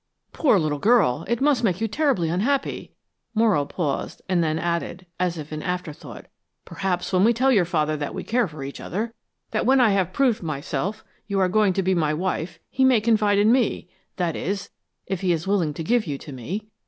[0.33, 1.23] "Poor little girl!
[1.27, 2.95] It must make you terribly unhappy."
[3.35, 6.25] Morrow paused, and then added, as if in afterthought:
[6.65, 9.13] "Perhaps when we tell your father that we care for each other,
[9.51, 12.99] that when I have proved myself you are going to be my wife, he may
[12.99, 14.71] confide in me that is,
[15.05, 16.69] if he is willing to give you to me.